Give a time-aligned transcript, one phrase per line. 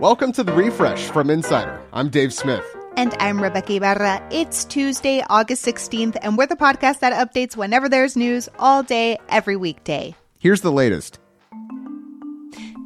[0.00, 1.80] Welcome to the refresh from Insider.
[1.94, 2.62] I'm Dave Smith.
[2.98, 4.28] And I'm Rebeca Ibarra.
[4.30, 9.16] It's Tuesday, August 16th, and we're the podcast that updates whenever there's news all day,
[9.30, 10.14] every weekday.
[10.38, 11.18] Here's the latest.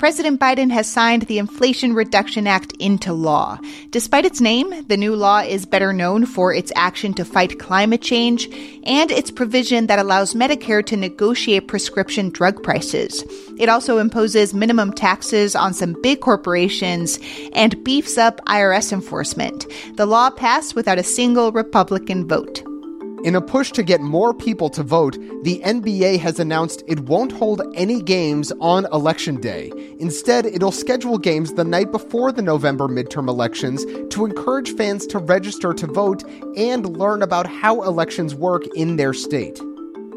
[0.01, 3.59] President Biden has signed the Inflation Reduction Act into law.
[3.91, 8.01] Despite its name, the new law is better known for its action to fight climate
[8.01, 8.49] change
[8.85, 13.23] and its provision that allows Medicare to negotiate prescription drug prices.
[13.59, 17.19] It also imposes minimum taxes on some big corporations
[17.53, 19.67] and beefs up IRS enforcement.
[19.97, 22.63] The law passed without a single Republican vote.
[23.23, 27.33] In a push to get more people to vote, the NBA has announced it won't
[27.33, 29.71] hold any games on Election Day.
[29.99, 35.19] Instead, it'll schedule games the night before the November midterm elections to encourage fans to
[35.19, 36.25] register to vote
[36.57, 39.61] and learn about how elections work in their state.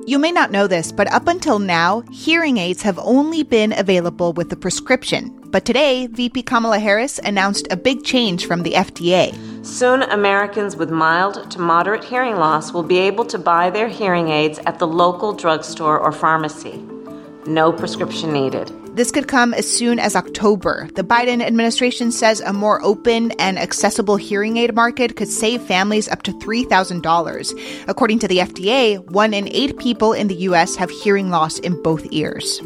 [0.07, 4.31] You may not know this, but up until now, hearing aids have only been available
[4.31, 5.42] with a prescription.
[5.53, 9.37] But today, VP Kamala Harris announced a big change from the FDA.
[9.63, 14.29] Soon, Americans with mild to moderate hearing loss will be able to buy their hearing
[14.29, 16.83] aids at the local drugstore or pharmacy.
[17.45, 18.71] No prescription needed.
[18.95, 20.89] This could come as soon as October.
[20.95, 26.09] The Biden administration says a more open and accessible hearing aid market could save families
[26.09, 27.85] up to $3,000.
[27.87, 30.75] According to the FDA, one in eight people in the U.S.
[30.77, 32.59] have hearing loss in both ears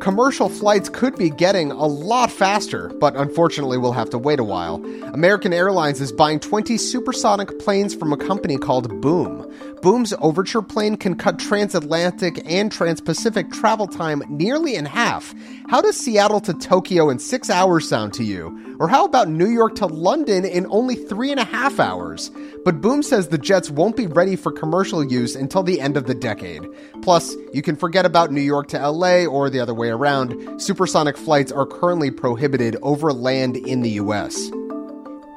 [0.00, 4.44] commercial flights could be getting a lot faster, but unfortunately we'll have to wait a
[4.44, 4.76] while.
[5.12, 9.46] American Airlines is buying 20 supersonic planes from a company called Boom.
[9.82, 15.34] Boom's Overture plane can cut transatlantic and transpacific travel time nearly in half.
[15.68, 18.76] How does Seattle to Tokyo in six hours sound to you?
[18.78, 22.30] Or how about New York to London in only three and a half hours?
[22.64, 26.06] But Boom says the jets won't be ready for commercial use until the end of
[26.06, 26.66] the decade.
[27.00, 30.60] Plus, you can forget about New York to LA or the other way around.
[30.60, 34.50] Supersonic flights are currently prohibited over land in the US.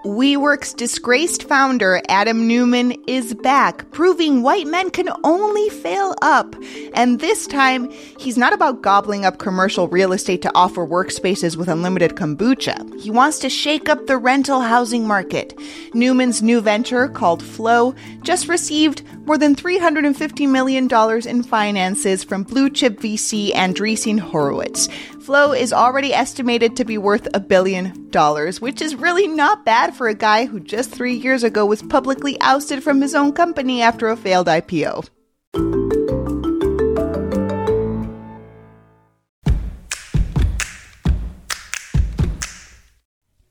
[0.04, 6.54] WeWork's disgraced founder, Adam Neumann, is back, proving white men can only fail up.
[6.94, 11.70] And this time, he's not about gobbling up commercial real estate to offer workspaces with
[11.70, 13.00] unlimited kombucha.
[13.00, 15.58] He wants to shake up the rental housing market.
[15.94, 20.90] Neumann's new venture, called Flow, just received more than $350 million
[21.28, 24.88] in finances from blue chip VC Andreessen Horowitz.
[25.22, 29.96] Flow is already estimated to be worth a billion dollars, which is really not bad
[29.96, 33.82] for a guy who just three years ago was publicly ousted from his own company
[33.82, 35.10] after a failed IPO.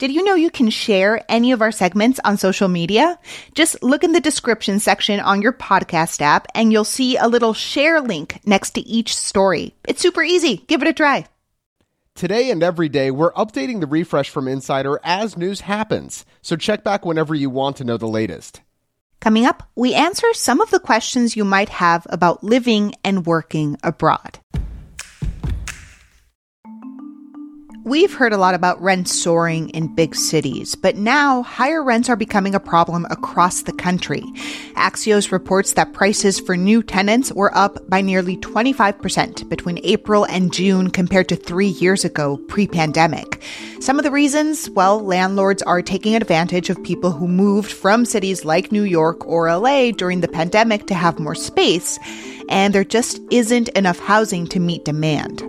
[0.02, 3.20] Did you know you can share any of our segments on social media?
[3.54, 7.54] Just look in the description section on your podcast app and you'll see a little
[7.54, 9.76] share link next to each story.
[9.86, 10.56] It's super easy.
[10.66, 11.26] Give it a try.
[12.16, 16.82] Today and every day, we're updating the refresh from Insider as news happens, so check
[16.82, 18.60] back whenever you want to know the latest.
[19.20, 23.76] Coming up, we answer some of the questions you might have about living and working
[23.84, 24.40] abroad.
[27.84, 32.14] We've heard a lot about rents soaring in big cities, but now higher rents are
[32.14, 34.22] becoming a problem across the country.
[34.76, 40.52] Axios reports that prices for new tenants were up by nearly 25% between April and
[40.52, 43.42] June compared to three years ago, pre pandemic.
[43.80, 48.44] Some of the reasons, well, landlords are taking advantage of people who moved from cities
[48.44, 51.98] like New York or LA during the pandemic to have more space,
[52.48, 55.42] and there just isn't enough housing to meet demand.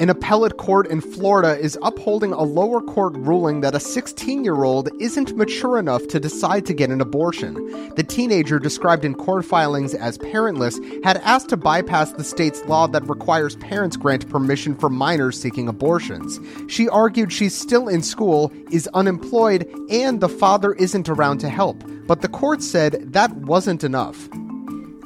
[0.00, 4.64] An appellate court in Florida is upholding a lower court ruling that a 16 year
[4.64, 7.54] old isn't mature enough to decide to get an abortion.
[7.96, 12.86] The teenager, described in court filings as parentless, had asked to bypass the state's law
[12.86, 16.40] that requires parents grant permission for minors seeking abortions.
[16.66, 21.84] She argued she's still in school, is unemployed, and the father isn't around to help.
[22.06, 24.30] But the court said that wasn't enough.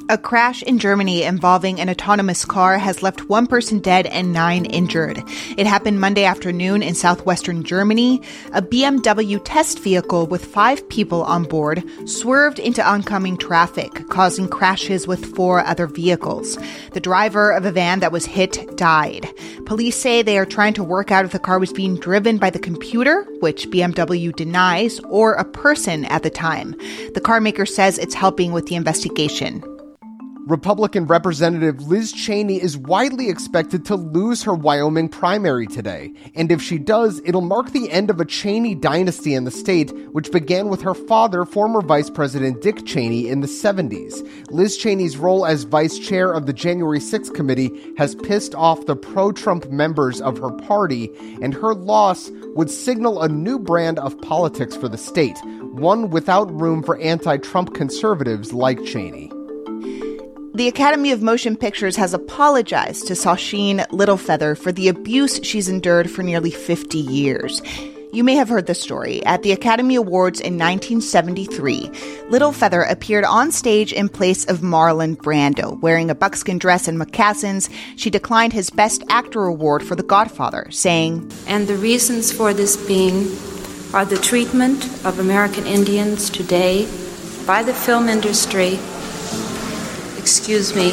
[0.07, 4.65] A crash in Germany involving an autonomous car has left one person dead and nine
[4.65, 5.23] injured.
[5.57, 8.21] It happened Monday afternoon in southwestern Germany.
[8.53, 15.07] A BMW test vehicle with five people on board swerved into oncoming traffic, causing crashes
[15.07, 16.55] with four other vehicles.
[16.91, 19.27] The driver of a van that was hit died.
[19.65, 22.51] Police say they are trying to work out if the car was being driven by
[22.51, 26.75] the computer, which BMW denies, or a person at the time.
[27.15, 29.63] The carmaker says it's helping with the investigation.
[30.45, 36.61] Republican Representative Liz Cheney is widely expected to lose her Wyoming primary today, and if
[36.61, 40.69] she does, it'll mark the end of a Cheney dynasty in the state, which began
[40.69, 44.23] with her father, former Vice President Dick Cheney, in the 70s.
[44.51, 48.95] Liz Cheney's role as vice chair of the January 6th committee has pissed off the
[48.95, 51.09] pro Trump members of her party,
[51.41, 56.53] and her loss would signal a new brand of politics for the state, one without
[56.53, 59.31] room for anti Trump conservatives like Cheney.
[60.55, 66.09] The Academy of Motion Pictures has apologized to Sacheen Littlefeather for the abuse she's endured
[66.09, 67.61] for nearly 50 years.
[68.13, 69.21] You may have heard the story.
[69.25, 71.89] At the Academy Awards in 1973,
[72.29, 75.77] Littlefeather appeared on stage in place of Marlon Brando.
[75.81, 80.67] Wearing a buckskin dress and moccasins, she declined his Best Actor award for The Godfather,
[80.71, 83.27] saying, And the reasons for this being
[83.93, 86.87] are the treatment of American Indians today
[87.45, 88.79] by the film industry
[90.25, 90.89] Excuse me.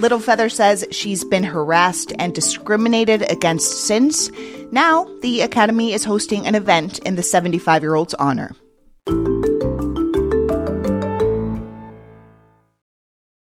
[0.00, 4.30] Littlefeather says she's been harassed and discriminated against since.
[4.72, 8.56] Now, the Academy is hosting an event in the 75 year old's honor.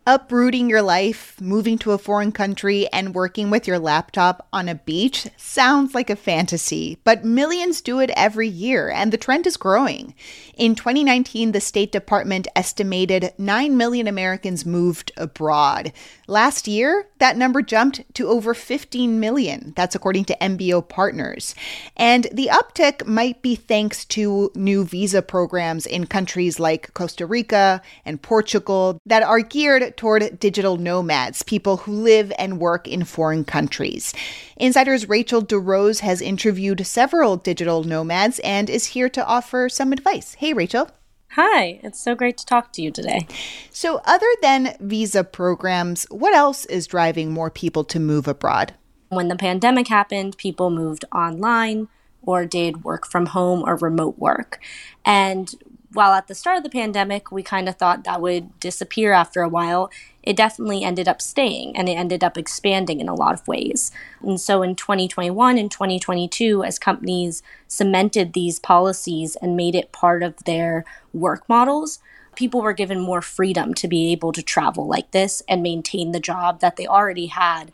[0.09, 4.77] Uprooting your life, moving to a foreign country, and working with your laptop on a
[4.77, 9.57] beach sounds like a fantasy, but millions do it every year, and the trend is
[9.57, 10.15] growing.
[10.57, 15.93] In 2019, the State Department estimated 9 million Americans moved abroad.
[16.29, 19.73] Last year, that number jumped to over 15 million.
[19.75, 21.57] That's according to MBO Partners.
[21.97, 27.83] And the uptick might be thanks to new visa programs in countries like Costa Rica
[28.05, 33.45] and Portugal that are geared toward digital nomads, people who live and work in foreign
[33.45, 34.15] countries.
[34.57, 40.35] Insider's Rachel DuRose has interviewed several digital nomads and is here to offer some advice.
[40.35, 40.91] Hey, Rachel.
[41.31, 43.27] Hi, it's so great to talk to you today.
[43.71, 48.73] So, other than visa programs, what else is driving more people to move abroad?
[49.11, 51.89] When the pandemic happened, people moved online
[52.23, 54.61] or did work from home or remote work.
[55.05, 55.55] And
[55.97, 59.41] while at the start of the pandemic, we kind of thought that would disappear after
[59.41, 59.91] a while,
[60.23, 63.91] it definitely ended up staying and it ended up expanding in a lot of ways.
[64.21, 70.23] And so in 2021 and 2022, as companies cemented these policies and made it part
[70.23, 70.85] of their
[71.15, 71.99] work models,
[72.35, 76.21] people were given more freedom to be able to travel like this and maintain the
[76.21, 77.73] job that they already had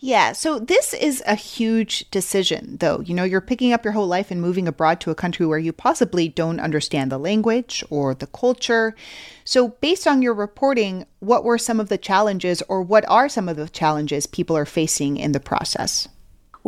[0.00, 3.00] yeah, so this is a huge decision, though.
[3.00, 5.58] You know, you're picking up your whole life and moving abroad to a country where
[5.58, 8.94] you possibly don't understand the language or the culture.
[9.44, 13.48] So, based on your reporting, what were some of the challenges, or what are some
[13.48, 16.06] of the challenges people are facing in the process?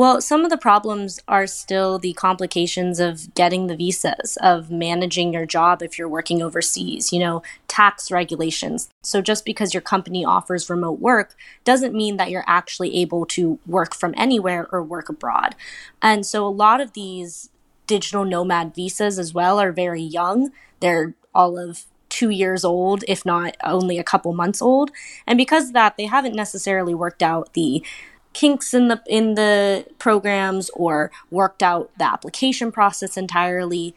[0.00, 5.34] Well, some of the problems are still the complications of getting the visas, of managing
[5.34, 8.88] your job if you're working overseas, you know, tax regulations.
[9.02, 13.58] So just because your company offers remote work doesn't mean that you're actually able to
[13.66, 15.54] work from anywhere or work abroad.
[16.00, 17.50] And so a lot of these
[17.86, 20.50] digital nomad visas as well are very young.
[20.80, 24.92] They're all of two years old, if not only a couple months old.
[25.26, 27.84] And because of that, they haven't necessarily worked out the
[28.32, 33.94] kinks in the in the programs or worked out the application process entirely.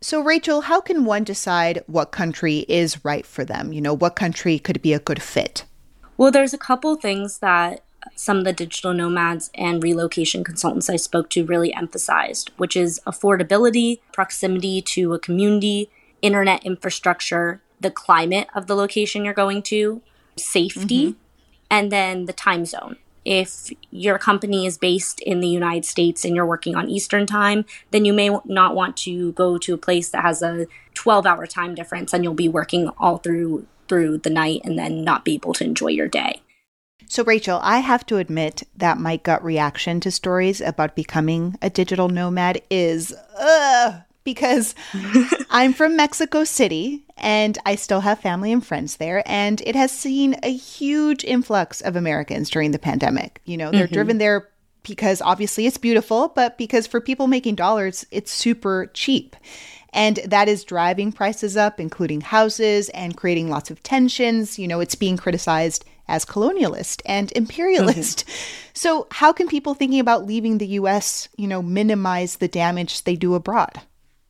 [0.00, 3.72] So Rachel, how can one decide what country is right for them?
[3.72, 5.64] You know, what country could be a good fit?
[6.16, 7.82] Well, there's a couple things that
[8.14, 13.00] some of the digital nomads and relocation consultants I spoke to really emphasized, which is
[13.06, 15.90] affordability, proximity to a community,
[16.22, 20.00] internet infrastructure, the climate of the location you're going to,
[20.36, 21.18] safety, mm-hmm.
[21.70, 22.96] and then the time zone
[23.28, 27.66] if your company is based in the United States and you're working on Eastern time,
[27.90, 31.46] then you may not want to go to a place that has a 12 hour
[31.46, 35.34] time difference and you'll be working all through through the night and then not be
[35.34, 36.40] able to enjoy your day.
[37.06, 41.68] So, Rachel, I have to admit that my gut reaction to stories about becoming a
[41.68, 44.74] digital nomad is, ugh, because
[45.48, 49.22] I'm from Mexico City and I still have family and friends there.
[49.24, 53.40] And it has seen a huge influx of Americans during the pandemic.
[53.46, 53.94] You know, they're mm-hmm.
[53.94, 54.50] driven there
[54.82, 59.34] because obviously it's beautiful, but because for people making dollars, it's super cheap.
[59.94, 64.58] And that is driving prices up, including houses and creating lots of tensions.
[64.58, 68.26] You know, it's being criticized as colonialist and imperialist.
[68.26, 68.54] Mm-hmm.
[68.74, 73.16] So, how can people thinking about leaving the US, you know, minimize the damage they
[73.16, 73.80] do abroad?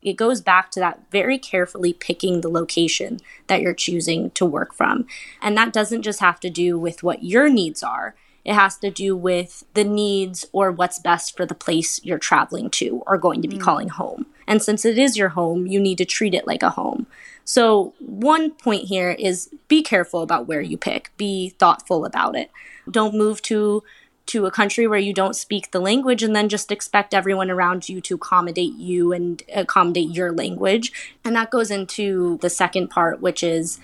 [0.02, 4.72] It goes back to that very carefully picking the location that you're choosing to work
[4.72, 5.06] from.
[5.42, 8.14] And that doesn't just have to do with what your needs are,
[8.48, 12.70] it has to do with the needs or what's best for the place you're traveling
[12.70, 13.60] to or going to be mm.
[13.60, 14.24] calling home.
[14.46, 17.06] And since it is your home, you need to treat it like a home.
[17.44, 22.50] So, one point here is be careful about where you pick, be thoughtful about it.
[22.90, 23.82] Don't move to
[24.28, 27.88] to a country where you don't speak the language and then just expect everyone around
[27.88, 30.92] you to accommodate you and accommodate your language.
[31.24, 33.80] And that goes into the second part, which is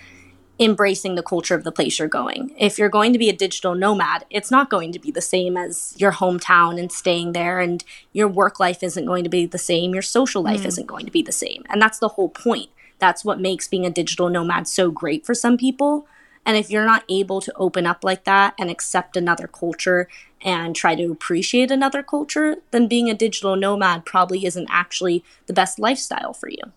[0.60, 2.54] embracing the culture of the place you're going.
[2.56, 5.56] If you're going to be a digital nomad, it's not going to be the same
[5.56, 7.82] as your hometown and staying there, and
[8.12, 10.66] your work life isn't going to be the same, your social life mm.
[10.66, 11.64] isn't going to be the same.
[11.68, 12.70] And that's the whole point.
[13.00, 16.06] That's what makes being a digital nomad so great for some people.
[16.46, 20.08] And if you're not able to open up like that and accept another culture
[20.42, 25.54] and try to appreciate another culture, then being a digital nomad probably isn't actually the
[25.54, 26.72] best lifestyle for you.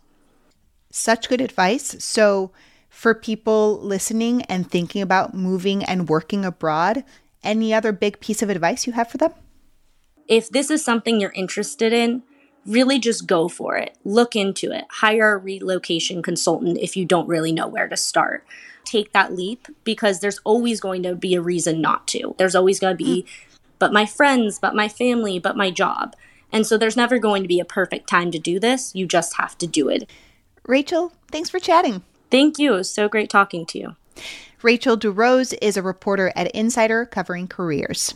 [0.89, 2.01] Such good advice.
[2.03, 2.51] So,
[2.89, 7.03] for people listening and thinking about moving and working abroad,
[7.43, 9.33] any other big piece of advice you have for them?
[10.27, 12.23] If this is something you're interested in,
[12.67, 13.97] really just go for it.
[14.03, 14.85] Look into it.
[14.89, 18.45] Hire a relocation consultant if you don't really know where to start.
[18.83, 22.35] Take that leap because there's always going to be a reason not to.
[22.37, 23.25] There's always going to be,
[23.79, 26.15] but my friends, but my family, but my job.
[26.51, 28.93] And so there's never going to be a perfect time to do this.
[28.95, 30.09] You just have to do it.
[30.65, 32.03] Rachel, thanks for chatting.
[32.29, 32.73] Thank you.
[32.73, 33.95] It was so great talking to you.
[34.61, 38.15] Rachel DuRose is a reporter at Insider covering careers.